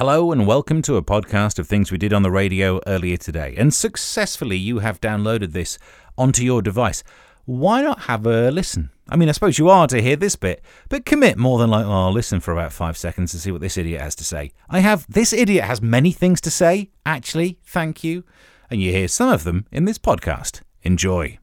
Hello 0.00 0.32
and 0.32 0.46
welcome 0.46 0.80
to 0.80 0.96
a 0.96 1.02
podcast 1.02 1.58
of 1.58 1.68
things 1.68 1.92
we 1.92 1.98
did 1.98 2.14
on 2.14 2.22
the 2.22 2.30
radio 2.30 2.80
earlier 2.86 3.18
today. 3.18 3.54
And 3.58 3.74
successfully, 3.74 4.56
you 4.56 4.78
have 4.78 4.98
downloaded 4.98 5.52
this 5.52 5.78
onto 6.16 6.42
your 6.42 6.62
device. 6.62 7.04
Why 7.44 7.82
not 7.82 8.00
have 8.04 8.24
a 8.24 8.50
listen? 8.50 8.88
I 9.10 9.16
mean, 9.16 9.28
I 9.28 9.32
suppose 9.32 9.58
you 9.58 9.68
are 9.68 9.86
to 9.88 10.00
hear 10.00 10.16
this 10.16 10.36
bit, 10.36 10.64
but 10.88 11.04
commit 11.04 11.36
more 11.36 11.58
than 11.58 11.68
like, 11.68 11.84
oh, 11.84 12.08
listen 12.08 12.40
for 12.40 12.52
about 12.52 12.72
five 12.72 12.96
seconds 12.96 13.32
to 13.32 13.38
see 13.38 13.52
what 13.52 13.60
this 13.60 13.76
idiot 13.76 14.00
has 14.00 14.14
to 14.14 14.24
say. 14.24 14.52
I 14.70 14.78
have, 14.78 15.04
this 15.06 15.34
idiot 15.34 15.64
has 15.64 15.82
many 15.82 16.12
things 16.12 16.40
to 16.40 16.50
say, 16.50 16.88
actually, 17.04 17.58
thank 17.66 18.02
you. 18.02 18.24
And 18.70 18.80
you 18.80 18.92
hear 18.92 19.06
some 19.06 19.28
of 19.28 19.44
them 19.44 19.66
in 19.70 19.84
this 19.84 19.98
podcast. 19.98 20.62
Enjoy. 20.82 21.38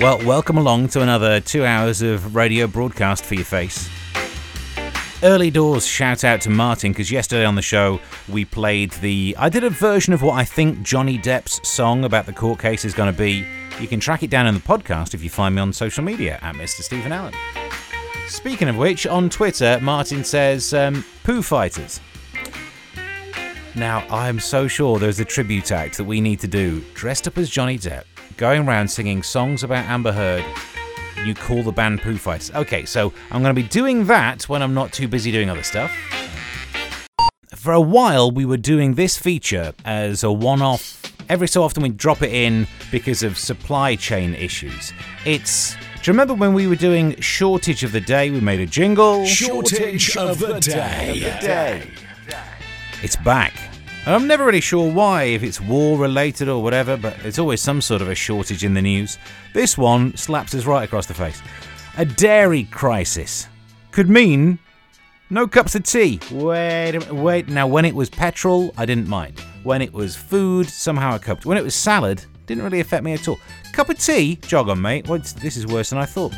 Well, 0.00 0.16
welcome 0.24 0.56
along 0.56 0.88
to 0.88 1.02
another 1.02 1.40
two 1.40 1.66
hours 1.66 2.00
of 2.00 2.34
radio 2.34 2.66
broadcast 2.66 3.22
for 3.22 3.34
your 3.34 3.44
face. 3.44 3.90
Early 5.24 5.52
doors 5.52 5.86
shout 5.86 6.24
out 6.24 6.40
to 6.40 6.50
Martin 6.50 6.90
because 6.90 7.12
yesterday 7.12 7.44
on 7.44 7.54
the 7.54 7.62
show 7.62 8.00
we 8.28 8.44
played 8.44 8.90
the. 8.94 9.36
I 9.38 9.50
did 9.50 9.62
a 9.62 9.70
version 9.70 10.12
of 10.12 10.20
what 10.20 10.34
I 10.34 10.42
think 10.42 10.82
Johnny 10.82 11.16
Depp's 11.16 11.66
song 11.68 12.04
about 12.04 12.26
the 12.26 12.32
court 12.32 12.58
case 12.58 12.84
is 12.84 12.92
going 12.92 13.12
to 13.12 13.16
be. 13.16 13.46
You 13.80 13.86
can 13.86 14.00
track 14.00 14.24
it 14.24 14.30
down 14.30 14.48
in 14.48 14.54
the 14.54 14.60
podcast 14.60 15.14
if 15.14 15.22
you 15.22 15.30
find 15.30 15.54
me 15.54 15.62
on 15.62 15.72
social 15.72 16.02
media 16.02 16.40
at 16.42 16.56
Mr. 16.56 16.80
Stephen 16.80 17.12
Allen. 17.12 17.34
Speaking 18.26 18.68
of 18.68 18.76
which, 18.76 19.06
on 19.06 19.30
Twitter, 19.30 19.78
Martin 19.80 20.24
says, 20.24 20.74
um, 20.74 21.04
Pooh 21.22 21.40
Fighters. 21.42 22.00
Now, 23.76 24.04
I'm 24.10 24.40
so 24.40 24.66
sure 24.66 24.98
there's 24.98 25.20
a 25.20 25.24
tribute 25.24 25.70
act 25.70 25.98
that 25.98 26.04
we 26.04 26.20
need 26.20 26.40
to 26.40 26.48
do, 26.48 26.84
dressed 26.94 27.28
up 27.28 27.38
as 27.38 27.48
Johnny 27.48 27.78
Depp, 27.78 28.04
going 28.36 28.66
around 28.66 28.88
singing 28.88 29.22
songs 29.22 29.62
about 29.62 29.84
Amber 29.84 30.12
Heard 30.12 30.44
you 31.24 31.34
call 31.34 31.62
the 31.62 31.72
band 31.72 32.00
Pooh 32.00 32.16
Fighters. 32.16 32.50
Okay, 32.52 32.84
so 32.84 33.12
I'm 33.30 33.42
going 33.42 33.54
to 33.54 33.62
be 33.62 33.68
doing 33.68 34.06
that 34.06 34.48
when 34.48 34.62
I'm 34.62 34.74
not 34.74 34.92
too 34.92 35.08
busy 35.08 35.30
doing 35.32 35.48
other 35.50 35.62
stuff. 35.62 35.90
For 37.54 37.72
a 37.72 37.80
while, 37.80 38.30
we 38.30 38.44
were 38.44 38.56
doing 38.56 38.94
this 38.94 39.16
feature 39.16 39.72
as 39.84 40.24
a 40.24 40.32
one 40.32 40.62
off. 40.62 41.00
Every 41.28 41.46
so 41.46 41.62
often, 41.62 41.82
we'd 41.82 41.96
drop 41.96 42.22
it 42.22 42.32
in 42.32 42.66
because 42.90 43.22
of 43.22 43.38
supply 43.38 43.96
chain 43.96 44.34
issues. 44.34 44.92
It's. 45.24 45.74
Do 45.74 46.10
you 46.10 46.12
remember 46.12 46.34
when 46.34 46.52
we 46.52 46.66
were 46.66 46.74
doing 46.76 47.18
Shortage 47.20 47.84
of 47.84 47.92
the 47.92 48.00
Day? 48.00 48.30
We 48.30 48.40
made 48.40 48.58
a 48.58 48.66
jingle. 48.66 49.24
Shortage 49.24 50.16
of 50.16 50.40
the 50.40 50.58
day. 50.58 51.88
It's 53.02 53.16
back. 53.16 53.71
And 54.04 54.16
I'm 54.16 54.26
never 54.26 54.44
really 54.44 54.60
sure 54.60 54.92
why, 54.92 55.24
if 55.24 55.44
it's 55.44 55.60
war 55.60 55.96
related 55.96 56.48
or 56.48 56.60
whatever, 56.60 56.96
but 56.96 57.16
it's 57.24 57.38
always 57.38 57.60
some 57.60 57.80
sort 57.80 58.02
of 58.02 58.08
a 58.08 58.16
shortage 58.16 58.64
in 58.64 58.74
the 58.74 58.82
news. 58.82 59.16
This 59.54 59.78
one 59.78 60.16
slaps 60.16 60.56
us 60.56 60.66
right 60.66 60.82
across 60.82 61.06
the 61.06 61.14
face. 61.14 61.40
A 61.98 62.04
dairy 62.04 62.64
crisis 62.64 63.46
could 63.92 64.10
mean 64.10 64.58
no 65.30 65.46
cups 65.46 65.76
of 65.76 65.84
tea. 65.84 66.18
Wait, 66.32 67.12
wait. 67.12 67.48
Now, 67.48 67.68
when 67.68 67.84
it 67.84 67.94
was 67.94 68.10
petrol, 68.10 68.74
I 68.76 68.86
didn't 68.86 69.06
mind. 69.06 69.38
When 69.62 69.80
it 69.80 69.92
was 69.92 70.16
food, 70.16 70.68
somehow 70.68 71.12
I 71.12 71.18
coped. 71.18 71.46
When 71.46 71.56
it 71.56 71.62
was 71.62 71.76
salad, 71.76 72.24
didn't 72.46 72.64
really 72.64 72.80
affect 72.80 73.04
me 73.04 73.12
at 73.12 73.28
all. 73.28 73.38
Cup 73.72 73.88
of 73.88 74.00
tea, 74.00 74.34
jog 74.34 74.68
on, 74.68 74.82
mate. 74.82 75.08
Well, 75.08 75.20
this 75.20 75.56
is 75.56 75.68
worse 75.68 75.90
than 75.90 76.00
I 76.00 76.06
thought. 76.06 76.34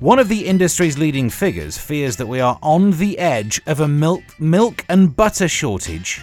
One 0.00 0.18
of 0.18 0.28
the 0.28 0.46
industry's 0.46 0.98
leading 0.98 1.30
figures 1.30 1.78
fears 1.78 2.16
that 2.16 2.26
we 2.26 2.40
are 2.40 2.58
on 2.62 2.90
the 2.90 3.18
edge 3.18 3.62
of 3.66 3.80
a 3.80 3.88
milk, 3.88 4.22
milk 4.38 4.84
and 4.90 5.16
butter 5.16 5.48
shortage 5.48 6.22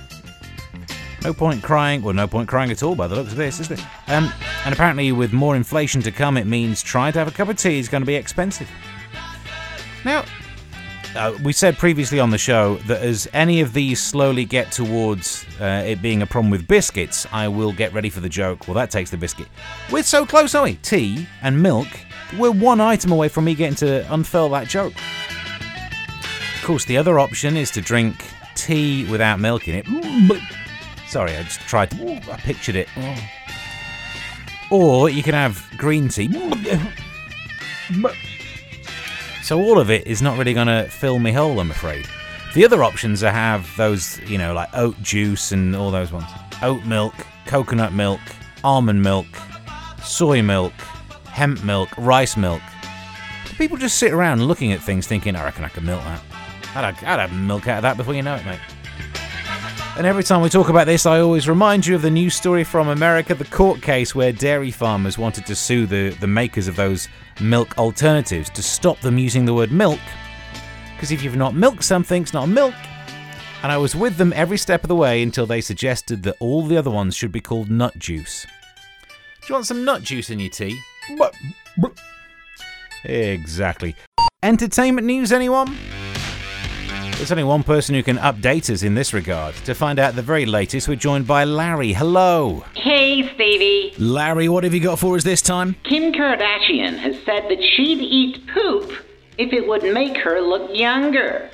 no 1.27 1.33
point 1.33 1.61
crying, 1.61 2.01
well, 2.01 2.13
no 2.13 2.25
point 2.25 2.47
crying 2.47 2.71
at 2.71 2.81
all 2.81 2.95
by 2.95 3.05
the 3.05 3.13
looks 3.13 3.31
of 3.31 3.37
this, 3.37 3.59
is 3.59 3.67
there? 3.67 3.77
Um, 4.07 4.31
and 4.63 4.73
apparently, 4.73 5.11
with 5.11 5.33
more 5.33 5.57
inflation 5.57 6.01
to 6.03 6.11
come, 6.11 6.37
it 6.37 6.45
means 6.47 6.81
trying 6.81 7.11
to 7.13 7.19
have 7.19 7.27
a 7.27 7.31
cup 7.31 7.49
of 7.49 7.57
tea 7.57 7.79
is 7.79 7.89
going 7.89 8.01
to 8.01 8.05
be 8.05 8.15
expensive. 8.15 8.69
Now, 10.05 10.23
uh, 11.17 11.37
we 11.43 11.51
said 11.51 11.77
previously 11.77 12.17
on 12.21 12.29
the 12.29 12.37
show 12.37 12.75
that 12.87 13.01
as 13.01 13.27
any 13.33 13.59
of 13.59 13.73
these 13.73 14.01
slowly 14.01 14.45
get 14.45 14.71
towards 14.71 15.45
uh, 15.59 15.83
it 15.85 16.01
being 16.01 16.21
a 16.21 16.25
problem 16.25 16.49
with 16.49 16.65
biscuits, 16.65 17.27
I 17.33 17.49
will 17.49 17.73
get 17.73 17.91
ready 17.91 18.09
for 18.09 18.21
the 18.21 18.29
joke. 18.29 18.65
Well, 18.65 18.75
that 18.75 18.89
takes 18.89 19.09
the 19.09 19.17
biscuit. 19.17 19.47
We're 19.91 20.03
so 20.03 20.25
close, 20.25 20.55
aren't 20.55 20.71
we? 20.71 20.75
Tea 20.77 21.27
and 21.41 21.61
milk. 21.61 21.89
We're 22.39 22.51
one 22.51 22.79
item 22.79 23.11
away 23.11 23.27
from 23.27 23.43
me 23.43 23.53
getting 23.53 23.75
to 23.75 24.13
unfurl 24.13 24.47
that 24.51 24.69
joke. 24.69 24.93
Of 26.55 26.63
course, 26.63 26.85
the 26.85 26.95
other 26.95 27.19
option 27.19 27.57
is 27.57 27.69
to 27.71 27.81
drink 27.81 28.15
tea 28.55 29.05
without 29.11 29.41
milk 29.41 29.67
in 29.67 29.75
it. 29.75 29.85
Sorry, 31.07 31.35
I 31.35 31.43
just 31.43 31.61
tried 31.61 31.91
to. 31.91 32.15
I 32.31 32.37
pictured 32.37 32.75
it. 32.75 32.89
Or 34.69 35.09
you 35.09 35.23
can 35.23 35.33
have 35.33 35.65
green 35.77 36.09
tea. 36.09 36.27
So 39.43 39.59
all 39.59 39.79
of 39.79 39.89
it 39.89 40.05
is 40.05 40.21
not 40.21 40.37
really 40.37 40.53
going 40.53 40.67
to 40.67 40.89
fill 40.89 41.19
me 41.19 41.31
whole, 41.31 41.59
I'm 41.59 41.71
afraid. 41.71 42.05
The 42.53 42.65
other 42.65 42.83
options 42.83 43.23
are 43.23 43.31
have 43.31 43.73
those, 43.77 44.19
you 44.21 44.37
know, 44.37 44.53
like 44.53 44.69
oat 44.73 45.01
juice 45.01 45.53
and 45.53 45.75
all 45.75 45.91
those 45.91 46.11
ones. 46.11 46.29
Oat 46.61 46.83
milk, 46.85 47.13
coconut 47.45 47.93
milk, 47.93 48.19
almond 48.63 49.01
milk, 49.01 49.27
soy 50.03 50.41
milk, 50.41 50.73
hemp 51.27 51.63
milk, 51.63 51.89
rice 51.97 52.35
milk. 52.35 52.61
People 53.57 53.77
just 53.77 53.97
sit 53.97 54.11
around 54.11 54.43
looking 54.43 54.73
at 54.73 54.81
things 54.81 55.07
thinking, 55.07 55.35
I 55.35 55.45
reckon 55.45 55.63
I 55.63 55.69
could 55.69 55.83
milk 55.83 56.03
that. 56.03 56.21
I'd 56.75 57.03
I'd 57.03 57.19
have 57.19 57.33
milk 57.33 57.67
out 57.67 57.77
of 57.77 57.83
that 57.83 57.95
before 57.95 58.13
you 58.13 58.21
know 58.21 58.35
it, 58.35 58.45
mate. 58.45 58.59
And 59.97 60.05
every 60.05 60.23
time 60.23 60.41
we 60.41 60.49
talk 60.49 60.69
about 60.69 60.85
this, 60.85 61.07
I 61.07 61.21
always 61.21 61.49
remind 61.49 61.83
you 61.83 61.95
of 61.95 62.03
the 62.03 62.11
news 62.11 62.35
story 62.35 62.63
from 62.63 62.89
America 62.89 63.33
the 63.33 63.45
court 63.45 63.81
case 63.81 64.13
where 64.13 64.31
dairy 64.31 64.69
farmers 64.69 65.17
wanted 65.17 65.47
to 65.47 65.55
sue 65.55 65.87
the, 65.87 66.09
the 66.19 66.27
makers 66.27 66.67
of 66.67 66.75
those 66.75 67.07
milk 67.41 67.75
alternatives 67.79 68.51
to 68.51 68.61
stop 68.61 68.99
them 68.99 69.17
using 69.17 69.43
the 69.43 69.55
word 69.55 69.71
milk. 69.71 69.99
Because 70.93 71.09
if 71.09 71.23
you've 71.23 71.35
not 71.35 71.55
milked 71.55 71.83
something, 71.83 72.21
it's 72.21 72.31
not 72.31 72.47
milk. 72.47 72.75
And 73.63 73.71
I 73.71 73.77
was 73.77 73.95
with 73.95 74.17
them 74.17 74.33
every 74.35 74.59
step 74.59 74.83
of 74.83 74.87
the 74.87 74.95
way 74.95 75.23
until 75.23 75.47
they 75.47 75.61
suggested 75.61 76.21
that 76.23 76.35
all 76.39 76.61
the 76.61 76.77
other 76.77 76.91
ones 76.91 77.15
should 77.15 77.31
be 77.31 77.41
called 77.41 77.71
nut 77.71 77.97
juice. 77.97 78.45
Do 79.41 79.47
you 79.49 79.53
want 79.55 79.65
some 79.65 79.83
nut 79.83 80.03
juice 80.03 80.29
in 80.29 80.39
your 80.39 80.51
tea? 80.51 80.79
Exactly. 83.03 83.95
Entertainment 84.43 85.07
news, 85.07 85.31
anyone? 85.31 85.75
There's 87.17 87.31
only 87.31 87.45
one 87.45 87.63
person 87.63 87.95
who 87.95 88.03
can 88.03 88.17
update 88.17 88.71
us 88.71 88.83
in 88.83 88.93
this 88.93 89.11
regard. 89.11 89.55
To 89.65 89.73
find 89.73 89.97
out 89.97 90.15
the 90.15 90.21
very 90.21 90.45
latest, 90.45 90.87
we're 90.87 90.95
joined 90.95 91.25
by 91.25 91.45
Larry. 91.45 91.91
Hello. 91.91 92.63
Hey, 92.75 93.27
Stevie. 93.33 93.95
Larry, 93.97 94.47
what 94.47 94.63
have 94.63 94.73
you 94.75 94.79
got 94.79 94.99
for 94.99 95.15
us 95.15 95.23
this 95.23 95.41
time? 95.41 95.75
Kim 95.83 96.13
Kardashian 96.13 96.95
has 96.99 97.15
said 97.25 97.49
that 97.49 97.57
she'd 97.75 98.01
eat 98.01 98.47
poop 98.53 98.91
if 99.39 99.51
it 99.51 99.67
would 99.67 99.81
make 99.81 100.15
her 100.17 100.39
look 100.41 100.69
younger. 100.77 101.49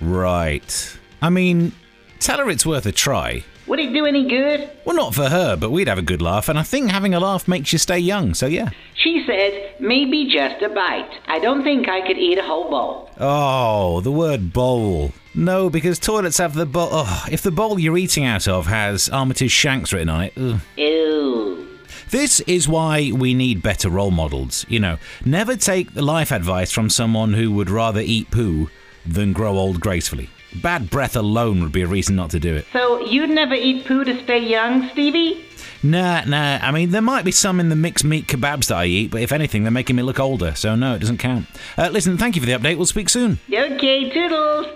Right. 0.00 0.98
I 1.22 1.30
mean, 1.30 1.70
tell 2.18 2.38
her 2.38 2.50
it's 2.50 2.66
worth 2.66 2.84
a 2.84 2.92
try. 2.92 3.44
Would 3.66 3.80
it 3.80 3.92
do 3.92 4.06
any 4.06 4.28
good? 4.28 4.70
Well, 4.84 4.94
not 4.94 5.14
for 5.14 5.28
her, 5.28 5.56
but 5.56 5.70
we'd 5.70 5.88
have 5.88 5.98
a 5.98 6.02
good 6.02 6.22
laugh, 6.22 6.48
and 6.48 6.58
I 6.58 6.62
think 6.62 6.90
having 6.90 7.14
a 7.14 7.20
laugh 7.20 7.48
makes 7.48 7.72
you 7.72 7.78
stay 7.78 7.98
young, 7.98 8.32
so 8.34 8.46
yeah. 8.46 8.70
She 8.94 9.24
said, 9.26 9.74
maybe 9.80 10.30
just 10.32 10.62
a 10.62 10.68
bite. 10.68 11.10
I 11.26 11.38
don't 11.40 11.64
think 11.64 11.88
I 11.88 12.06
could 12.06 12.16
eat 12.18 12.38
a 12.38 12.42
whole 12.42 12.70
bowl. 12.70 13.10
Oh, 13.18 14.00
the 14.00 14.12
word 14.12 14.52
bowl. 14.52 15.12
No, 15.34 15.68
because 15.68 15.98
toilets 15.98 16.38
have 16.38 16.54
the 16.54 16.64
bowl. 16.64 16.88
Oh, 16.92 17.24
if 17.30 17.42
the 17.42 17.50
bowl 17.50 17.78
you're 17.78 17.98
eating 17.98 18.24
out 18.24 18.46
of 18.46 18.66
has 18.66 19.08
Armitage 19.08 19.50
Shanks 19.50 19.92
written 19.92 20.08
on 20.08 20.22
it. 20.22 20.32
Ugh. 20.36 20.60
Ew. 20.76 21.68
This 22.10 22.40
is 22.40 22.68
why 22.68 23.10
we 23.12 23.34
need 23.34 23.62
better 23.62 23.90
role 23.90 24.12
models. 24.12 24.64
You 24.68 24.78
know, 24.78 24.98
never 25.24 25.56
take 25.56 25.94
life 25.96 26.30
advice 26.30 26.70
from 26.70 26.88
someone 26.88 27.34
who 27.34 27.50
would 27.52 27.68
rather 27.68 28.00
eat 28.00 28.30
poo 28.30 28.70
than 29.04 29.32
grow 29.32 29.56
old 29.56 29.80
gracefully. 29.80 30.30
Bad 30.54 30.90
breath 30.90 31.16
alone 31.16 31.60
would 31.62 31.72
be 31.72 31.82
a 31.82 31.86
reason 31.86 32.16
not 32.16 32.30
to 32.30 32.38
do 32.38 32.54
it. 32.54 32.66
So 32.72 33.04
you'd 33.04 33.30
never 33.30 33.54
eat 33.54 33.84
poo 33.86 34.04
to 34.04 34.22
stay 34.24 34.38
young, 34.38 34.88
Stevie? 34.90 35.44
Nah, 35.82 36.24
nah. 36.24 36.58
I 36.62 36.70
mean, 36.72 36.90
there 36.90 37.02
might 37.02 37.24
be 37.24 37.30
some 37.30 37.60
in 37.60 37.68
the 37.68 37.76
mixed 37.76 38.04
meat 38.04 38.26
kebabs 38.26 38.68
that 38.68 38.78
I 38.78 38.86
eat, 38.86 39.10
but 39.10 39.20
if 39.20 39.32
anything, 39.32 39.62
they're 39.62 39.70
making 39.70 39.96
me 39.96 40.02
look 40.02 40.18
older, 40.18 40.54
so 40.54 40.74
no, 40.74 40.94
it 40.94 41.00
doesn't 41.00 41.18
count. 41.18 41.46
Uh, 41.76 41.90
listen, 41.92 42.16
thank 42.16 42.34
you 42.34 42.40
for 42.40 42.46
the 42.46 42.52
update. 42.52 42.76
We'll 42.76 42.86
speak 42.86 43.08
soon. 43.08 43.38
Okay, 43.52 44.10
toodles. 44.10 44.66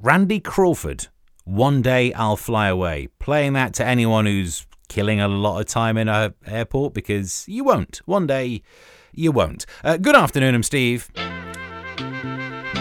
Randy 0.00 0.40
Crawford, 0.40 1.08
One 1.44 1.80
Day 1.82 2.12
I'll 2.12 2.36
Fly 2.36 2.68
Away. 2.68 3.08
Playing 3.18 3.54
that 3.54 3.74
to 3.74 3.84
anyone 3.84 4.26
who's 4.26 4.66
killing 4.88 5.20
a 5.20 5.28
lot 5.28 5.60
of 5.60 5.66
time 5.66 5.96
in 5.96 6.08
a 6.08 6.34
airport 6.46 6.94
because 6.94 7.44
you 7.46 7.64
won't. 7.64 8.00
One 8.04 8.26
day 8.26 8.62
you 9.12 9.32
won't. 9.32 9.66
Uh, 9.84 9.96
good 9.96 10.16
afternoon, 10.16 10.54
I'm 10.54 10.62
Steve. 10.62 11.10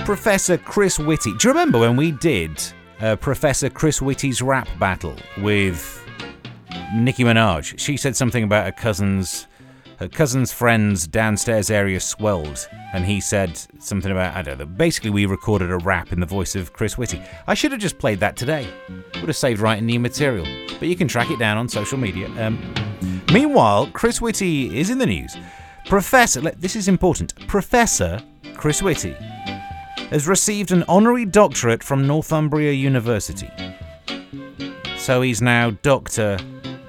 Professor 0.08 0.58
Chris 0.58 0.98
Whitty. 0.98 1.34
Do 1.34 1.50
you 1.50 1.54
remember 1.54 1.80
when 1.80 1.98
we 1.98 2.14
did 2.14 2.64
uh, 3.02 3.18
Professor 3.18 3.70
Chris 3.70 4.02
Whitty's 4.02 4.42
rap 4.42 4.70
battle 4.80 5.18
with 5.40 6.02
Nicki 6.96 7.26
Minaj? 7.26 7.78
She 7.78 7.98
said 7.98 8.16
something 8.16 8.46
about 8.46 8.64
her 8.64 8.72
cousin's 8.72 9.48
her 10.00 10.08
cousin's 10.08 10.54
friend's 10.54 11.08
downstairs 11.08 11.70
area 11.70 12.00
swelled, 12.00 12.70
and 12.94 13.04
he 13.04 13.20
said 13.20 13.60
something 13.80 14.10
about 14.10 14.34
I 14.34 14.44
don't 14.44 14.60
know. 14.60 14.66
Basically, 14.66 15.10
we 15.10 15.26
recorded 15.26 15.72
a 15.72 15.78
rap 15.78 16.14
in 16.14 16.22
the 16.22 16.26
voice 16.26 16.56
of 16.56 16.72
Chris 16.72 16.98
Whitty. 16.98 17.22
I 17.46 17.54
should 17.54 17.74
have 17.74 17.82
just 17.82 17.98
played 17.98 18.22
that 18.22 18.38
today. 18.38 18.66
Would 19.16 19.28
have 19.28 19.36
saved 19.36 19.60
writing 19.60 19.86
new 19.86 20.00
material. 20.00 20.46
But 20.80 20.88
you 20.88 20.96
can 20.96 21.10
track 21.10 21.32
it 21.32 21.38
down 21.38 21.58
on 21.58 21.68
social 21.68 21.98
media. 21.98 22.30
Um, 22.42 22.74
meanwhile, 23.34 23.88
Chris 23.88 24.22
Whitty 24.22 24.80
is 24.80 24.90
in 24.90 25.00
the 25.00 25.06
news. 25.06 25.36
Professor, 25.86 26.40
this 26.40 26.78
is 26.78 26.88
important. 26.88 27.36
Professor 27.48 28.22
Chris 28.56 28.82
Whitty 28.82 29.14
has 30.10 30.28
received 30.28 30.72
an 30.72 30.84
honorary 30.88 31.26
doctorate 31.26 31.84
from 31.84 32.08
Northumbria 32.08 32.72
University. 32.72 33.50
So 34.98 35.22
he's 35.22 35.42
now 35.42 35.72
Doctor. 35.72 36.38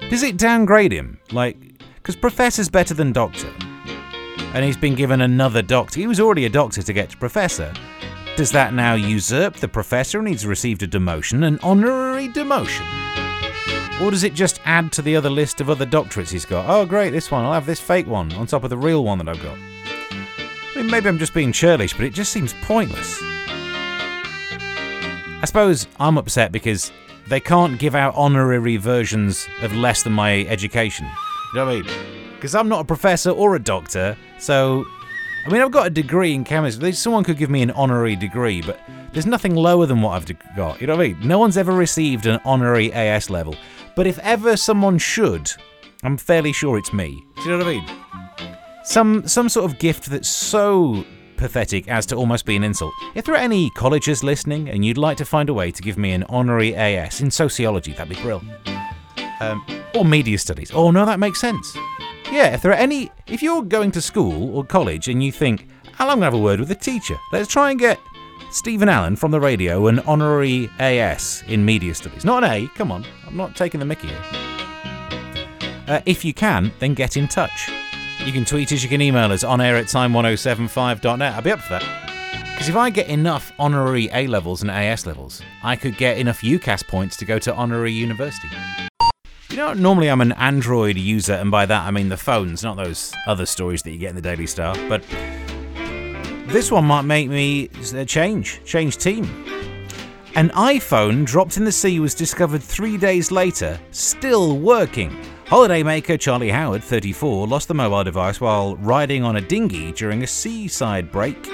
Does 0.09 0.23
it 0.23 0.37
downgrade 0.37 0.91
him? 0.91 1.19
Like, 1.31 1.57
because 1.95 2.15
Professor's 2.15 2.69
better 2.69 2.93
than 2.93 3.11
Doctor. 3.11 3.49
And 4.53 4.65
he's 4.65 4.77
been 4.77 4.95
given 4.95 5.21
another 5.21 5.61
Doctor. 5.61 5.99
He 5.99 6.07
was 6.07 6.19
already 6.19 6.45
a 6.45 6.49
Doctor 6.49 6.81
to 6.81 6.93
get 6.93 7.11
to 7.11 7.17
Professor. 7.17 7.71
Does 8.35 8.51
that 8.51 8.73
now 8.73 8.93
usurp 8.93 9.55
the 9.55 9.67
Professor 9.67 10.17
and 10.17 10.27
he's 10.27 10.45
received 10.45 10.81
a 10.81 10.87
demotion, 10.87 11.45
an 11.45 11.59
honorary 11.61 12.29
demotion? 12.29 12.85
Or 14.01 14.11
does 14.11 14.23
it 14.23 14.33
just 14.33 14.61
add 14.63 14.93
to 14.93 15.01
the 15.01 15.17
other 15.17 15.29
list 15.29 15.59
of 15.59 15.69
other 15.69 15.85
doctorates 15.85 16.31
he's 16.31 16.45
got? 16.45 16.69
Oh, 16.69 16.85
great, 16.85 17.09
this 17.09 17.29
one. 17.29 17.43
I'll 17.43 17.53
have 17.53 17.65
this 17.65 17.81
fake 17.81 18.07
one 18.07 18.31
on 18.33 18.47
top 18.47 18.63
of 18.63 18.69
the 18.69 18.77
real 18.77 19.03
one 19.03 19.17
that 19.17 19.27
I've 19.27 19.43
got. 19.43 19.57
Mean, 20.79 20.89
maybe 20.89 21.09
I'm 21.09 21.17
just 21.19 21.33
being 21.33 21.51
churlish, 21.51 21.93
but 21.93 22.05
it 22.05 22.13
just 22.13 22.31
seems 22.31 22.53
pointless. 22.61 23.19
I 25.41 25.41
suppose 25.43 25.87
I'm 25.99 26.17
upset 26.17 26.53
because 26.53 26.93
they 27.27 27.41
can't 27.41 27.77
give 27.77 27.95
out 27.95 28.15
honorary 28.15 28.77
versions 28.77 29.49
of 29.61 29.75
less 29.75 30.03
than 30.03 30.13
my 30.13 30.45
education. 30.45 31.05
You 31.53 31.59
know 31.59 31.65
what 31.65 31.71
I 31.75 31.81
mean? 31.81 32.33
Because 32.33 32.55
I'm 32.55 32.69
not 32.69 32.79
a 32.79 32.85
professor 32.85 33.31
or 33.31 33.55
a 33.55 33.59
doctor, 33.59 34.15
so. 34.37 34.85
I 35.45 35.49
mean, 35.49 35.61
I've 35.61 35.71
got 35.71 35.87
a 35.87 35.89
degree 35.89 36.33
in 36.33 36.45
chemistry. 36.45 36.93
Someone 36.93 37.25
could 37.25 37.37
give 37.37 37.49
me 37.49 37.61
an 37.61 37.71
honorary 37.71 38.15
degree, 38.15 38.61
but 38.61 38.79
there's 39.11 39.25
nothing 39.25 39.55
lower 39.55 39.85
than 39.85 40.01
what 40.01 40.11
I've 40.11 40.55
got. 40.55 40.79
You 40.79 40.87
know 40.87 40.95
what 40.95 41.05
I 41.05 41.09
mean? 41.09 41.27
No 41.27 41.39
one's 41.39 41.57
ever 41.57 41.73
received 41.73 42.25
an 42.25 42.39
honorary 42.45 42.93
AS 42.93 43.29
level. 43.29 43.55
But 43.97 44.07
if 44.07 44.17
ever 44.19 44.55
someone 44.55 44.97
should, 44.97 45.51
I'm 46.03 46.17
fairly 46.17 46.53
sure 46.53 46.77
it's 46.77 46.93
me. 46.93 47.25
Do 47.35 47.41
you 47.41 47.49
know 47.49 47.57
what 47.57 47.67
I 47.67 47.71
mean? 47.71 47.98
Some 48.89 49.27
some 49.27 49.49
sort 49.49 49.71
of 49.71 49.77
gift 49.77 50.07
that's 50.07 50.27
so 50.27 51.05
pathetic 51.37 51.87
as 51.87 52.07
to 52.07 52.15
almost 52.15 52.47
be 52.47 52.55
an 52.55 52.63
insult. 52.63 52.91
If 53.13 53.23
there 53.23 53.35
are 53.35 53.37
any 53.37 53.69
colleges 53.69 54.23
listening 54.23 54.67
and 54.67 54.83
you'd 54.83 54.97
like 54.97 55.15
to 55.17 55.25
find 55.25 55.47
a 55.47 55.53
way 55.53 55.69
to 55.69 55.83
give 55.83 55.95
me 55.95 56.11
an 56.13 56.23
honorary 56.23 56.75
AS 56.75 57.21
in 57.21 57.29
sociology, 57.29 57.93
that'd 57.93 58.09
be 58.09 58.19
brilliant. 58.19 58.49
Um, 59.41 59.63
or 59.93 60.03
media 60.03 60.39
studies. 60.39 60.71
Oh 60.73 60.89
no, 60.89 61.05
that 61.05 61.19
makes 61.19 61.39
sense. 61.39 61.77
Yeah, 62.31 62.55
if 62.55 62.63
there 62.63 62.71
are 62.71 62.81
any, 62.87 63.11
if 63.27 63.43
you're 63.43 63.61
going 63.61 63.91
to 63.91 64.01
school 64.01 64.57
or 64.57 64.65
college 64.65 65.07
and 65.07 65.23
you 65.23 65.31
think, 65.31 65.67
I'm 65.99 66.07
gonna 66.07 66.25
have 66.25 66.33
a 66.33 66.39
word 66.39 66.59
with 66.59 66.69
the 66.69 66.73
teacher. 66.73 67.19
Let's 67.31 67.47
try 67.47 67.69
and 67.69 67.79
get 67.79 67.99
Stephen 68.49 68.89
Allen 68.89 69.15
from 69.17 69.29
the 69.29 69.39
radio 69.39 69.85
an 69.85 69.99
honorary 69.99 70.67
AS 70.79 71.43
in 71.47 71.63
media 71.63 71.93
studies. 71.93 72.25
Not 72.25 72.43
an 72.43 72.51
A, 72.51 72.67
come 72.69 72.91
on, 72.91 73.05
I'm 73.27 73.37
not 73.37 73.55
taking 73.55 73.81
the 73.81 73.85
mickey. 73.85 74.09
Uh, 75.87 76.01
if 76.07 76.25
you 76.25 76.33
can, 76.33 76.71
then 76.79 76.95
get 76.95 77.17
in 77.17 77.27
touch. 77.27 77.69
You 78.25 78.33
can 78.33 78.45
tweet 78.45 78.71
us, 78.71 78.83
you 78.83 78.89
can 78.89 79.01
email 79.01 79.31
us 79.31 79.43
on 79.43 79.61
air 79.61 79.77
at 79.77 79.85
time1075.net. 79.85 81.33
I'll 81.33 81.41
be 81.41 81.51
up 81.51 81.61
for 81.61 81.79
that. 81.79 82.19
Because 82.53 82.67
if 82.67 82.75
I 82.75 82.89
get 82.89 83.07
enough 83.07 83.53
honorary 83.57 84.09
A 84.11 84.27
levels 84.27 84.61
and 84.61 84.69
AS 84.69 85.05
levels, 85.05 85.41
I 85.63 85.77
could 85.77 85.95
get 85.95 86.17
enough 86.17 86.41
UCAS 86.41 86.85
points 86.85 87.15
to 87.17 87.25
go 87.25 87.39
to 87.39 87.55
honorary 87.55 87.93
university. 87.93 88.49
You 89.49 89.55
know, 89.55 89.73
normally 89.73 90.09
I'm 90.09 90.19
an 90.19 90.33
Android 90.33 90.97
user, 90.97 91.33
and 91.33 91.49
by 91.49 91.65
that 91.65 91.87
I 91.87 91.91
mean 91.91 92.09
the 92.09 92.17
phones, 92.17 92.61
not 92.61 92.75
those 92.75 93.13
other 93.25 93.45
stories 93.45 93.81
that 93.83 93.91
you 93.91 93.97
get 93.97 94.09
in 94.09 94.15
the 94.15 94.21
Daily 94.21 94.45
Star. 94.45 94.75
But 94.89 95.03
this 96.47 96.69
one 96.69 96.83
might 96.83 97.03
make 97.03 97.29
me 97.29 97.69
uh, 97.95 98.03
change, 98.03 98.61
change 98.65 98.97
team. 98.97 99.23
An 100.35 100.49
iPhone 100.49 101.25
dropped 101.25 101.57
in 101.57 101.63
the 101.63 101.71
sea 101.71 101.99
was 101.99 102.13
discovered 102.13 102.61
three 102.61 102.97
days 102.97 103.31
later, 103.31 103.79
still 103.91 104.57
working. 104.59 105.17
Holidaymaker 105.49 106.19
Charlie 106.19 106.51
Howard, 106.51 106.83
34, 106.83 107.47
lost 107.47 107.67
the 107.67 107.73
mobile 107.73 108.03
device 108.03 108.39
while 108.39 108.75
riding 108.75 109.23
on 109.23 109.37
a 109.37 109.41
dinghy 109.41 109.91
during 109.91 110.21
a 110.21 110.27
seaside 110.27 111.11
break, 111.11 111.47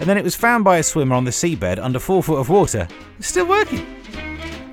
and 0.00 0.08
then 0.08 0.16
it 0.16 0.24
was 0.24 0.34
found 0.34 0.64
by 0.64 0.78
a 0.78 0.82
swimmer 0.82 1.14
on 1.14 1.24
the 1.24 1.30
seabed 1.30 1.78
under 1.78 1.98
four 1.98 2.22
foot 2.22 2.38
of 2.38 2.48
water. 2.48 2.88
It's 3.18 3.28
still 3.28 3.46
working. 3.46 3.86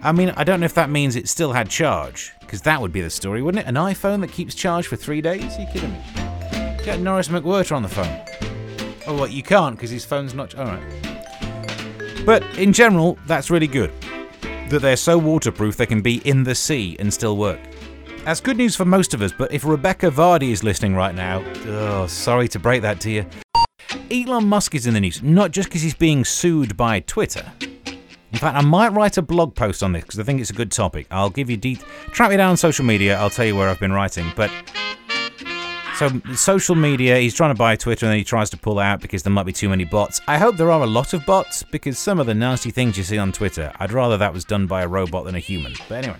I 0.01 0.13
mean, 0.13 0.29
I 0.37 0.45
don't 0.45 0.61
know 0.61 0.65
if 0.65 0.75
that 0.75 0.89
means 0.89 1.17
it 1.17 1.27
still 1.27 1.51
had 1.51 1.69
charge, 1.69 2.31
because 2.39 2.61
that 2.61 2.79
would 2.79 2.93
be 2.93 3.01
the 3.01 3.09
story, 3.09 3.41
wouldn't 3.41 3.65
it? 3.65 3.67
An 3.67 3.75
iPhone 3.75 4.21
that 4.21 4.31
keeps 4.31 4.55
charge 4.55 4.87
for 4.87 4.95
three 4.95 5.19
days? 5.19 5.57
Are 5.57 5.61
you 5.61 5.67
kidding 5.73 5.91
me? 5.91 6.01
Get 6.85 7.01
Norris 7.01 7.27
McWhirter 7.27 7.75
on 7.75 7.83
the 7.83 7.89
phone. 7.89 8.21
Oh, 9.07 9.17
what? 9.19 9.31
You 9.31 9.43
can't 9.43 9.75
because 9.75 9.89
his 9.89 10.05
phone's 10.05 10.33
not. 10.33 10.55
All 10.55 10.63
right. 10.63 12.25
But 12.25 12.43
in 12.57 12.71
general, 12.71 13.17
that's 13.27 13.51
really 13.51 13.67
good. 13.67 13.91
That 14.69 14.81
they're 14.81 14.95
so 14.95 15.17
waterproof 15.17 15.75
they 15.75 15.85
can 15.85 16.01
be 16.01 16.19
in 16.25 16.45
the 16.45 16.55
sea 16.55 16.95
and 16.97 17.13
still 17.13 17.35
work. 17.35 17.59
That's 18.25 18.41
good 18.41 18.57
news 18.57 18.75
for 18.75 18.85
most 18.85 19.13
of 19.13 19.21
us, 19.21 19.31
but 19.31 19.51
if 19.51 19.65
Rebekah 19.65 20.11
Vardy 20.11 20.51
is 20.51 20.63
listening 20.63 20.95
right 20.95 21.15
now, 21.15 21.43
oh, 21.65 22.05
sorry 22.07 22.47
to 22.49 22.59
break 22.59 22.81
that 22.83 22.99
to 23.01 23.09
you. 23.09 23.25
Elon 24.11 24.47
Musk 24.47 24.75
is 24.75 24.85
in 24.85 24.93
the 24.93 24.99
news, 24.99 25.23
not 25.23 25.51
just 25.51 25.69
because 25.69 25.81
he's 25.81 25.95
being 25.95 26.23
sued 26.23 26.77
by 26.77 26.99
Twitter. 26.99 27.51
In 28.31 28.37
fact, 28.37 28.55
I 28.55 28.61
might 28.61 28.89
write 28.89 29.17
a 29.17 29.21
blog 29.23 29.55
post 29.55 29.81
on 29.81 29.93
this 29.93 30.03
because 30.03 30.19
I 30.19 30.23
think 30.23 30.39
it's 30.39 30.51
a 30.51 30.53
good 30.53 30.71
topic. 30.71 31.07
I'll 31.09 31.31
give 31.31 31.49
you 31.49 31.57
de- 31.57 31.79
track 32.11 32.29
me 32.29 32.37
down 32.37 32.51
on 32.51 32.57
social 32.57 32.85
media. 32.85 33.17
I'll 33.17 33.29
tell 33.31 33.45
you 33.45 33.55
where 33.55 33.69
I've 33.69 33.79
been 33.79 33.93
writing. 33.93 34.31
But 34.35 34.51
so, 35.97 36.09
social 36.35 36.75
media, 36.75 37.17
he's 37.17 37.33
trying 37.33 37.53
to 37.53 37.57
buy 37.57 37.75
Twitter 37.75 38.05
and 38.05 38.11
then 38.11 38.19
he 38.19 38.23
tries 38.23 38.51
to 38.51 38.57
pull 38.57 38.77
out 38.77 39.01
because 39.01 39.23
there 39.23 39.33
might 39.33 39.47
be 39.47 39.53
too 39.53 39.69
many 39.69 39.85
bots. 39.85 40.21
I 40.27 40.37
hope 40.37 40.57
there 40.57 40.71
are 40.71 40.83
a 40.83 40.87
lot 40.87 41.13
of 41.13 41.25
bots 41.25 41.63
because 41.63 41.97
some 41.97 42.19
of 42.19 42.27
the 42.27 42.35
nasty 42.35 42.69
things 42.69 42.97
you 42.97 43.03
see 43.03 43.17
on 43.17 43.31
Twitter, 43.31 43.71
I'd 43.79 43.91
rather 43.91 44.17
that 44.17 44.33
was 44.33 44.45
done 44.45 44.67
by 44.67 44.83
a 44.83 44.87
robot 44.87 45.25
than 45.25 45.35
a 45.35 45.39
human. 45.39 45.73
But 45.87 46.05
anyway, 46.05 46.19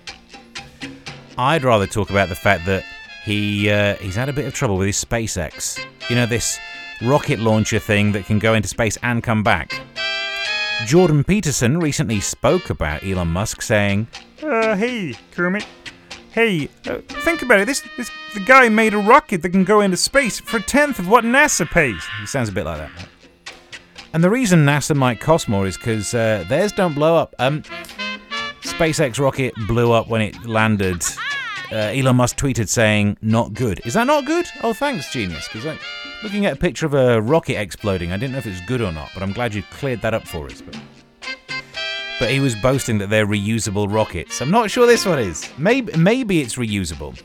I'd 1.39 1.63
rather 1.63 1.87
talk 1.87 2.09
about 2.09 2.27
the 2.27 2.35
fact 2.35 2.65
that 2.65 2.83
he 3.23 3.69
uh, 3.69 3.95
he's 3.95 4.15
had 4.15 4.27
a 4.27 4.33
bit 4.33 4.45
of 4.45 4.53
trouble 4.53 4.75
with 4.75 4.87
his 4.87 5.03
SpaceX. 5.03 5.79
You 6.09 6.17
know, 6.17 6.25
this 6.25 6.59
rocket 7.01 7.39
launcher 7.39 7.79
thing 7.79 8.11
that 8.11 8.25
can 8.25 8.39
go 8.39 8.53
into 8.55 8.67
space 8.67 8.97
and 9.03 9.23
come 9.23 9.41
back. 9.41 9.71
Jordan 10.85 11.23
Peterson 11.23 11.79
recently 11.79 12.19
spoke 12.19 12.69
about 12.69 13.03
Elon 13.03 13.29
Musk 13.29 13.61
saying, 13.61 14.07
uh, 14.43 14.75
hey, 14.75 15.13
Kermit, 15.31 15.65
Hey, 16.31 16.69
uh, 16.85 16.97
think 17.07 17.41
about 17.41 17.61
it. 17.61 17.65
This, 17.65 17.83
this 17.97 18.11
the 18.33 18.41
guy 18.41 18.69
made 18.69 18.93
a 18.93 18.97
rocket 18.97 19.41
that 19.41 19.49
can 19.49 19.63
go 19.63 19.79
into 19.79 19.97
space 19.97 20.39
for 20.39 20.57
a 20.57 20.61
tenth 20.61 20.99
of 20.99 21.07
what 21.07 21.23
NASA 21.23 21.65
pays. 21.65 22.03
He 22.19 22.27
sounds 22.27 22.49
a 22.49 22.51
bit 22.51 22.65
like 22.65 22.77
that. 22.77 22.91
Right? 22.95 23.07
And 24.13 24.23
the 24.23 24.29
reason 24.29 24.65
NASA 24.65 24.95
might 24.95 25.19
cost 25.19 25.47
more 25.47 25.65
is 25.65 25.77
because 25.77 26.13
uh, 26.13 26.43
theirs 26.49 26.71
don't 26.71 26.93
blow 26.93 27.15
up. 27.15 27.33
Um, 27.39 27.63
SpaceX 28.61 29.19
rocket 29.19 29.53
blew 29.67 29.91
up 29.91 30.07
when 30.07 30.21
it 30.21 30.45
landed. 30.45 31.03
Uh, 31.71 31.75
Elon 31.75 32.15
Musk 32.15 32.37
tweeted 32.37 32.67
saying, 32.67 33.17
"Not 33.21 33.53
good." 33.53 33.81
Is 33.85 33.93
that 33.93 34.07
not 34.07 34.25
good? 34.25 34.47
Oh, 34.63 34.73
thanks, 34.73 35.11
genius. 35.11 35.47
Because 35.47 35.65
like, 35.65 35.79
looking 36.23 36.45
at 36.45 36.53
a 36.53 36.55
picture 36.55 36.85
of 36.85 36.93
a 36.93 37.21
rocket 37.21 37.59
exploding, 37.59 38.11
I 38.11 38.17
didn't 38.17 38.31
know 38.33 38.39
if 38.39 38.47
it 38.47 38.51
was 38.51 38.61
good 38.61 38.81
or 38.81 38.91
not. 38.91 39.09
But 39.13 39.23
I'm 39.23 39.33
glad 39.33 39.53
you 39.53 39.63
cleared 39.71 40.01
that 40.01 40.13
up 40.13 40.27
for 40.27 40.47
us. 40.47 40.61
But 40.61 40.77
but 42.19 42.29
he 42.29 42.41
was 42.41 42.53
boasting 42.55 42.97
that 42.97 43.09
they're 43.09 43.25
reusable 43.25 43.91
rockets. 43.91 44.41
I'm 44.41 44.51
not 44.51 44.69
sure 44.69 44.85
this 44.85 45.05
one 45.05 45.19
is. 45.19 45.49
Maybe, 45.57 45.95
maybe 45.97 46.41
it's 46.41 46.55
reusable. 46.55 47.19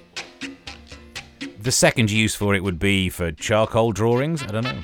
The 1.61 1.73
second 1.73 2.13
use 2.13 2.35
for 2.35 2.55
it 2.55 2.63
would 2.63 2.79
be 2.79 3.09
for 3.09 3.33
charcoal 3.33 3.91
drawings. 3.91 4.43
I 4.45 4.47
don't 4.47 4.65
know. 4.65 4.79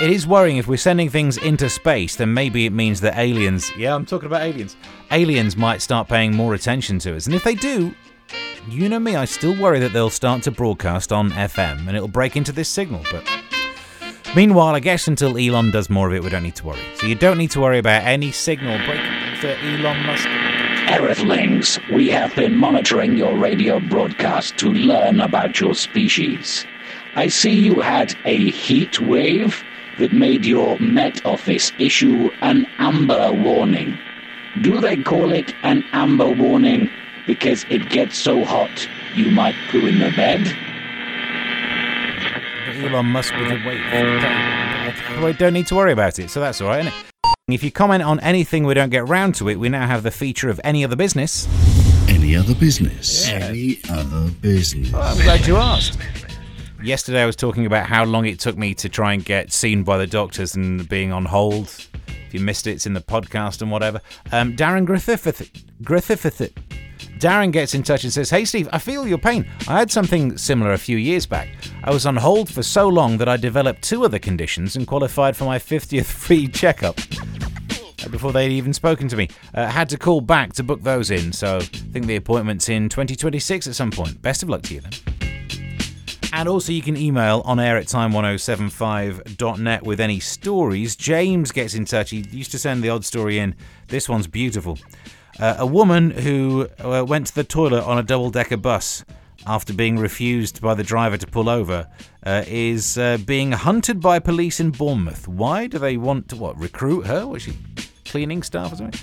It 0.00 0.10
is 0.10 0.26
worrying 0.26 0.56
if 0.56 0.66
we're 0.66 0.78
sending 0.78 1.10
things 1.10 1.36
into 1.36 1.68
space, 1.68 2.16
then 2.16 2.32
maybe 2.32 2.64
it 2.64 2.72
means 2.72 3.02
that 3.02 3.18
aliens. 3.18 3.70
Yeah, 3.76 3.94
I'm 3.94 4.06
talking 4.06 4.26
about 4.26 4.40
aliens. 4.40 4.76
Aliens 5.10 5.54
might 5.54 5.82
start 5.82 6.08
paying 6.08 6.34
more 6.34 6.54
attention 6.54 6.98
to 7.00 7.14
us. 7.14 7.26
And 7.26 7.34
if 7.34 7.44
they 7.44 7.54
do, 7.54 7.94
you 8.68 8.88
know 8.88 8.98
me, 8.98 9.16
I 9.16 9.24
still 9.24 9.56
worry 9.56 9.80
that 9.80 9.92
they'll 9.92 10.10
start 10.10 10.42
to 10.44 10.50
broadcast 10.50 11.12
on 11.12 11.30
FM 11.30 11.86
and 11.86 11.96
it'll 11.96 12.08
break 12.08 12.36
into 12.36 12.52
this 12.52 12.68
signal. 12.68 13.02
But 13.10 13.24
Meanwhile, 14.36 14.76
I 14.76 14.80
guess 14.80 15.08
until 15.08 15.36
Elon 15.36 15.72
does 15.72 15.90
more 15.90 16.06
of 16.06 16.14
it, 16.14 16.22
we 16.22 16.30
don't 16.30 16.44
need 16.44 16.54
to 16.56 16.66
worry. 16.66 16.78
So 16.94 17.08
you 17.08 17.16
don't 17.16 17.36
need 17.36 17.50
to 17.50 17.60
worry 17.60 17.78
about 17.78 18.04
any 18.04 18.30
signal 18.30 18.78
breaking 18.86 19.36
for 19.40 19.48
Elon 19.48 20.06
Musk. 20.06 20.28
Earthlings, 20.88 21.80
we 21.92 22.08
have 22.10 22.32
been 22.36 22.56
monitoring 22.56 23.16
your 23.16 23.36
radio 23.36 23.80
broadcast 23.80 24.56
to 24.58 24.68
learn 24.68 25.20
about 25.20 25.58
your 25.58 25.74
species. 25.74 26.64
I 27.16 27.26
see 27.26 27.50
you 27.50 27.80
had 27.80 28.14
a 28.24 28.50
heat 28.50 29.00
wave 29.00 29.64
that 29.98 30.12
made 30.12 30.44
your 30.46 30.78
Met 30.78 31.26
Office 31.26 31.72
issue 31.80 32.30
an 32.40 32.68
amber 32.78 33.32
warning. 33.32 33.98
Do 34.60 34.80
they 34.80 34.96
call 34.96 35.32
it 35.32 35.52
an 35.64 35.84
amber 35.92 36.30
warning 36.30 36.88
because 37.30 37.64
it 37.70 37.88
gets 37.90 38.18
so 38.18 38.44
hot 38.44 38.88
you 39.14 39.30
might 39.30 39.54
poo 39.68 39.86
in 39.86 40.00
the 40.00 40.10
bed? 40.16 40.40
Elon 42.82 43.06
Musk 43.06 43.32
with 43.36 43.52
a 43.52 43.62
wait. 43.64 45.24
We 45.24 45.32
don't 45.34 45.52
need 45.52 45.68
to 45.68 45.76
worry 45.76 45.92
about 45.92 46.18
it, 46.18 46.28
so 46.28 46.40
that's 46.40 46.60
all 46.60 46.66
right, 46.66 46.80
isn't 46.80 46.92
it? 46.92 47.54
If 47.54 47.62
you 47.62 47.70
comment 47.70 48.02
on 48.02 48.18
anything 48.18 48.64
we 48.64 48.74
don't 48.74 48.90
get 48.90 49.06
round 49.06 49.36
to 49.36 49.48
it, 49.48 49.60
we 49.60 49.68
now 49.68 49.86
have 49.86 50.02
the 50.02 50.10
feature 50.10 50.50
of 50.50 50.60
any 50.64 50.82
other 50.82 50.96
business. 50.96 51.46
Any 52.08 52.34
other 52.34 52.52
business? 52.52 53.28
Yeah. 53.28 53.34
Any 53.44 53.78
other 53.88 54.28
business? 54.40 54.92
I'm 54.92 55.16
glad 55.18 55.46
you 55.46 55.56
asked. 55.56 56.00
Yesterday 56.82 57.22
I 57.22 57.26
was 57.26 57.36
talking 57.36 57.64
about 57.64 57.86
how 57.86 58.04
long 58.04 58.26
it 58.26 58.40
took 58.40 58.58
me 58.58 58.74
to 58.74 58.88
try 58.88 59.12
and 59.12 59.24
get 59.24 59.52
seen 59.52 59.84
by 59.84 59.98
the 59.98 60.08
doctors 60.08 60.56
and 60.56 60.88
being 60.88 61.12
on 61.12 61.26
hold. 61.26 61.72
If 62.26 62.34
you 62.34 62.40
missed 62.40 62.66
it, 62.66 62.72
it's 62.72 62.86
in 62.86 62.94
the 62.94 63.00
podcast 63.00 63.62
and 63.62 63.70
whatever. 63.70 64.00
Um, 64.32 64.56
Darren 64.56 64.84
Griffith, 64.84 65.48
Griffith, 65.84 66.52
Darren 67.20 67.52
gets 67.52 67.74
in 67.74 67.82
touch 67.82 68.02
and 68.04 68.12
says, 68.12 68.30
Hey 68.30 68.46
Steve, 68.46 68.66
I 68.72 68.78
feel 68.78 69.06
your 69.06 69.18
pain. 69.18 69.44
I 69.68 69.78
had 69.78 69.90
something 69.90 70.38
similar 70.38 70.72
a 70.72 70.78
few 70.78 70.96
years 70.96 71.26
back. 71.26 71.50
I 71.84 71.90
was 71.90 72.06
on 72.06 72.16
hold 72.16 72.50
for 72.50 72.62
so 72.62 72.88
long 72.88 73.18
that 73.18 73.28
I 73.28 73.36
developed 73.36 73.82
two 73.82 74.06
other 74.06 74.18
conditions 74.18 74.74
and 74.74 74.86
qualified 74.86 75.36
for 75.36 75.44
my 75.44 75.58
50th 75.58 76.06
free 76.06 76.48
checkup 76.48 76.98
uh, 78.02 78.08
before 78.08 78.32
they'd 78.32 78.50
even 78.50 78.72
spoken 78.72 79.06
to 79.08 79.16
me. 79.16 79.28
Uh, 79.54 79.66
had 79.66 79.90
to 79.90 79.98
call 79.98 80.22
back 80.22 80.54
to 80.54 80.62
book 80.62 80.82
those 80.82 81.10
in, 81.10 81.30
so 81.30 81.58
I 81.58 81.60
think 81.60 82.06
the 82.06 82.16
appointment's 82.16 82.70
in 82.70 82.88
2026 82.88 83.66
at 83.66 83.74
some 83.74 83.90
point. 83.90 84.22
Best 84.22 84.42
of 84.42 84.48
luck 84.48 84.62
to 84.62 84.74
you 84.74 84.80
then. 84.80 84.92
And 86.32 86.48
also, 86.48 86.72
you 86.72 86.80
can 86.80 86.96
email 86.96 87.42
on 87.44 87.60
air 87.60 87.76
at 87.76 87.84
time1075.net 87.86 89.82
with 89.82 90.00
any 90.00 90.20
stories. 90.20 90.96
James 90.96 91.52
gets 91.52 91.74
in 91.74 91.84
touch. 91.84 92.10
He 92.10 92.24
used 92.30 92.52
to 92.52 92.58
send 92.58 92.82
the 92.82 92.88
odd 92.88 93.04
story 93.04 93.38
in. 93.38 93.56
This 93.88 94.08
one's 94.08 94.26
beautiful. 94.26 94.78
Uh, 95.40 95.56
a 95.58 95.66
woman 95.66 96.10
who 96.10 96.68
uh, 96.84 97.02
went 97.06 97.26
to 97.28 97.34
the 97.34 97.44
toilet 97.44 97.82
on 97.84 97.96
a 97.96 98.02
double 98.02 98.30
decker 98.30 98.58
bus 98.58 99.04
after 99.46 99.72
being 99.72 99.96
refused 99.96 100.60
by 100.60 100.74
the 100.74 100.82
driver 100.82 101.16
to 101.16 101.26
pull 101.26 101.48
over 101.48 101.88
uh, 102.26 102.44
is 102.46 102.98
uh, 102.98 103.16
being 103.24 103.52
hunted 103.52 104.00
by 104.00 104.18
police 104.18 104.60
in 104.60 104.70
Bournemouth. 104.70 105.26
Why 105.26 105.66
do 105.66 105.78
they 105.78 105.96
want 105.96 106.28
to 106.28 106.36
what 106.36 106.58
recruit 106.58 107.06
her? 107.06 107.26
Was 107.26 107.42
she 107.42 107.56
cleaning 108.04 108.42
staff 108.42 108.74
or 108.74 108.76
something? 108.76 109.00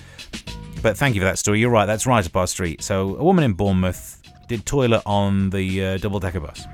But 0.83 0.95
thank 0.95 1.15
you 1.15 1.21
for 1.21 1.25
that 1.25 1.39
story. 1.39 1.59
You're 1.59 1.71
right. 1.71 1.87
That's 1.87 2.05
right 2.05 2.23
up 2.23 2.35
our 2.35 2.45
street. 2.45 2.83
So 2.83 3.15
a 3.15 3.23
woman 3.23 3.43
in 3.43 3.53
Bournemouth 3.53 4.21
did 4.47 4.63
toilet 4.63 5.01
on 5.07 5.49
the 5.49 5.83
uh, 5.83 5.97
double 5.97 6.19
decker 6.19 6.39
bus. 6.39 6.67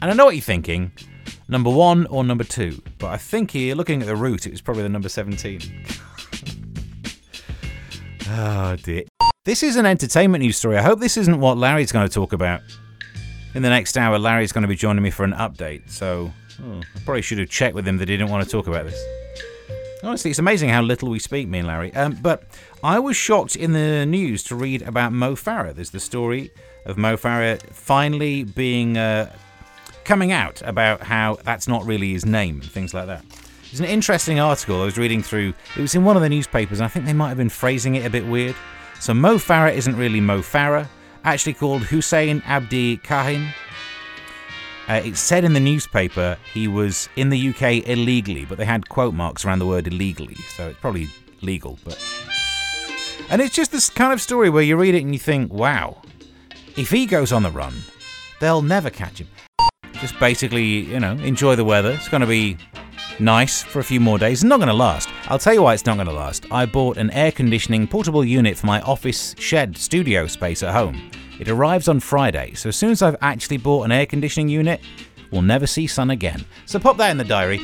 And 0.00 0.10
I 0.10 0.14
know 0.14 0.24
what 0.24 0.34
you're 0.34 0.42
thinking 0.42 0.92
number 1.48 1.70
one 1.70 2.06
or 2.06 2.24
number 2.24 2.44
two. 2.44 2.80
But 2.98 3.08
I 3.08 3.18
think 3.18 3.50
here, 3.50 3.74
looking 3.74 4.00
at 4.00 4.06
the 4.06 4.16
route, 4.16 4.46
it 4.46 4.52
was 4.52 4.62
probably 4.62 4.84
the 4.84 4.88
number 4.88 5.10
17. 5.10 5.60
Oh, 8.30 8.76
dear. 8.82 9.04
This 9.44 9.62
is 9.62 9.76
an 9.76 9.86
entertainment 9.86 10.42
news 10.42 10.56
story. 10.56 10.76
I 10.76 10.82
hope 10.82 11.00
this 11.00 11.16
isn't 11.16 11.40
what 11.40 11.56
Larry's 11.56 11.92
going 11.92 12.06
to 12.06 12.12
talk 12.12 12.32
about. 12.32 12.60
In 13.54 13.62
the 13.62 13.70
next 13.70 13.96
hour, 13.96 14.18
Larry's 14.18 14.52
going 14.52 14.62
to 14.62 14.68
be 14.68 14.76
joining 14.76 15.02
me 15.02 15.10
for 15.10 15.24
an 15.24 15.32
update. 15.32 15.88
So 15.90 16.30
oh, 16.62 16.80
I 16.80 17.00
probably 17.04 17.22
should 17.22 17.38
have 17.38 17.48
checked 17.48 17.74
with 17.74 17.88
him 17.88 17.96
that 17.98 18.08
he 18.08 18.16
didn't 18.16 18.30
want 18.30 18.44
to 18.44 18.50
talk 18.50 18.66
about 18.66 18.84
this. 18.84 19.02
Honestly, 20.04 20.30
it's 20.30 20.38
amazing 20.38 20.68
how 20.68 20.82
little 20.82 21.08
we 21.08 21.18
speak, 21.18 21.48
me 21.48 21.58
and 21.60 21.68
Larry. 21.68 21.92
Um, 21.94 22.18
but 22.22 22.44
I 22.84 22.98
was 22.98 23.16
shocked 23.16 23.56
in 23.56 23.72
the 23.72 24.06
news 24.06 24.44
to 24.44 24.54
read 24.54 24.82
about 24.82 25.12
Mo 25.12 25.34
Farah. 25.34 25.74
There's 25.74 25.90
the 25.90 26.00
story 26.00 26.52
of 26.84 26.96
Mo 26.98 27.16
Farah 27.16 27.60
finally 27.72 28.44
being 28.44 28.96
uh, 28.96 29.32
coming 30.04 30.30
out 30.30 30.62
about 30.64 31.02
how 31.02 31.38
that's 31.42 31.66
not 31.66 31.84
really 31.84 32.12
his 32.12 32.24
name 32.24 32.60
and 32.60 32.70
things 32.70 32.94
like 32.94 33.06
that. 33.06 33.24
It's 33.70 33.80
an 33.80 33.86
interesting 33.86 34.40
article 34.40 34.80
I 34.80 34.86
was 34.86 34.96
reading 34.96 35.22
through. 35.22 35.52
It 35.76 35.80
was 35.82 35.94
in 35.94 36.02
one 36.02 36.16
of 36.16 36.22
the 36.22 36.28
newspapers, 36.30 36.80
and 36.80 36.86
I 36.86 36.88
think 36.88 37.04
they 37.04 37.12
might 37.12 37.28
have 37.28 37.36
been 37.36 37.50
phrasing 37.50 37.96
it 37.96 38.06
a 38.06 38.10
bit 38.10 38.26
weird. 38.26 38.56
So 38.98 39.12
Mo 39.12 39.36
Farah 39.36 39.74
isn't 39.74 39.94
really 39.94 40.20
Mo 40.20 40.40
Farah, 40.40 40.88
actually 41.22 41.52
called 41.52 41.82
Hussein 41.82 42.42
Abdi 42.46 42.96
Kahin. 42.98 43.52
Uh, 44.88 45.02
it 45.04 45.18
said 45.18 45.44
in 45.44 45.52
the 45.52 45.60
newspaper 45.60 46.38
he 46.54 46.66
was 46.66 47.10
in 47.16 47.28
the 47.28 47.50
UK 47.50 47.86
illegally, 47.86 48.46
but 48.46 48.56
they 48.56 48.64
had 48.64 48.88
quote 48.88 49.12
marks 49.12 49.44
around 49.44 49.58
the 49.58 49.66
word 49.66 49.86
illegally, 49.86 50.36
so 50.56 50.68
it's 50.68 50.80
probably 50.80 51.08
legal. 51.42 51.78
But 51.84 52.02
and 53.28 53.42
it's 53.42 53.54
just 53.54 53.70
this 53.70 53.90
kind 53.90 54.14
of 54.14 54.22
story 54.22 54.48
where 54.48 54.62
you 54.62 54.78
read 54.78 54.94
it 54.94 55.02
and 55.02 55.12
you 55.12 55.18
think, 55.18 55.52
wow, 55.52 56.00
if 56.78 56.88
he 56.88 57.04
goes 57.04 57.32
on 57.32 57.42
the 57.42 57.50
run, 57.50 57.74
they'll 58.40 58.62
never 58.62 58.88
catch 58.88 59.18
him. 59.18 59.28
Just 60.00 60.18
basically, 60.18 60.64
you 60.64 61.00
know, 61.00 61.12
enjoy 61.12 61.54
the 61.54 61.64
weather. 61.64 61.90
It's 61.90 62.08
going 62.08 62.22
to 62.22 62.26
be 62.26 62.56
nice 63.20 63.62
for 63.62 63.80
a 63.80 63.84
few 63.84 64.00
more 64.00 64.18
days. 64.18 64.44
Not 64.44 64.58
going 64.58 64.68
to 64.68 64.74
last. 64.74 65.08
I'll 65.26 65.38
tell 65.38 65.54
you 65.54 65.62
why 65.62 65.74
it's 65.74 65.86
not 65.86 65.96
going 65.96 66.06
to 66.06 66.12
last. 66.12 66.46
I 66.50 66.66
bought 66.66 66.96
an 66.96 67.10
air 67.10 67.32
conditioning 67.32 67.86
portable 67.86 68.24
unit 68.24 68.56
for 68.56 68.66
my 68.66 68.80
office 68.82 69.34
shed 69.38 69.76
studio 69.76 70.26
space 70.26 70.62
at 70.62 70.74
home. 70.74 71.10
It 71.38 71.48
arrives 71.48 71.88
on 71.88 72.00
Friday, 72.00 72.54
so 72.54 72.68
as 72.68 72.76
soon 72.76 72.90
as 72.90 73.02
I've 73.02 73.16
actually 73.20 73.58
bought 73.58 73.84
an 73.84 73.92
air 73.92 74.06
conditioning 74.06 74.48
unit, 74.48 74.80
we'll 75.30 75.42
never 75.42 75.66
see 75.66 75.86
sun 75.86 76.10
again. 76.10 76.44
So 76.66 76.78
pop 76.78 76.96
that 76.96 77.10
in 77.10 77.18
the 77.18 77.24
diary. 77.24 77.60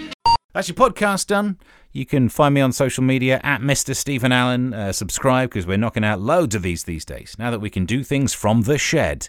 That's 0.53 0.69
your 0.69 0.77
podcast 0.77 1.27
done. 1.27 1.59
You 1.91 2.07
can 2.07 2.29
find 2.29 2.55
me 2.55 2.61
on 2.61 2.73
social 2.73 3.05
media 3.05 3.41
at 3.43 3.61
Mr. 3.61 3.95
Stephen 3.95 4.33
Allen. 4.33 4.75
Uh, 4.75 4.93
subscribe 4.93 5.51
because 5.51 5.67
we're 5.67 5.77
knocking 5.77 6.05
out 6.05 6.21
loads 6.21 6.55
of 6.55 6.63
these 6.63 6.85
these 6.85 7.05
days. 7.05 7.37
Now 7.39 7.51
that 7.51 7.61
we 7.61 7.71
can 7.71 7.87
do 7.87 8.03
things 8.05 8.33
from 8.33 8.63
the 8.63 8.79
shed. 8.79 9.29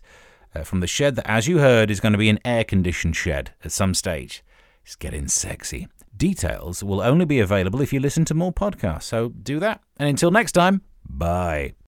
Uh, 0.55 0.63
from 0.63 0.79
the 0.79 0.87
shed 0.87 1.15
that, 1.15 1.29
as 1.29 1.47
you 1.47 1.59
heard, 1.59 1.91
is 1.91 1.99
going 1.99 2.13
to 2.13 2.17
be 2.17 2.29
an 2.29 2.39
air 2.45 2.63
conditioned 2.63 3.15
shed 3.15 3.51
at 3.63 3.71
some 3.71 3.93
stage. 3.93 4.43
It's 4.83 4.95
getting 4.95 5.27
sexy. 5.27 5.87
Details 6.17 6.83
will 6.83 7.01
only 7.01 7.25
be 7.25 7.39
available 7.39 7.81
if 7.81 7.91
you 7.93 7.99
listen 7.99 8.25
to 8.25 8.33
more 8.33 8.53
podcasts. 8.53 9.03
So 9.03 9.29
do 9.29 9.59
that. 9.59 9.81
And 9.97 10.09
until 10.09 10.31
next 10.31 10.53
time, 10.53 10.81
bye. 11.07 11.75